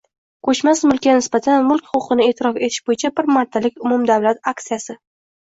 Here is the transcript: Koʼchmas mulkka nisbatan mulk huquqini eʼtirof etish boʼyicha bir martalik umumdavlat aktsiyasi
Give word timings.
Koʼchmas 0.45 0.79
mulkka 0.91 1.13
nisbatan 1.17 1.67
mulk 1.71 1.91
huquqini 1.91 2.25
eʼtirof 2.31 2.57
etish 2.69 2.81
boʼyicha 2.89 3.13
bir 3.21 3.31
martalik 3.37 3.79
umumdavlat 3.85 4.43
aktsiyasi 4.55 4.99